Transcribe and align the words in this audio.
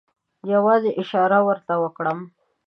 یوازې 0.53 0.91
اشاره 1.01 1.39
ورته 1.47 1.73
وکړم. 1.83 2.19